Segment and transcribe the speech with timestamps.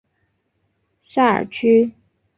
[1.03, 1.91] 萨尔屈。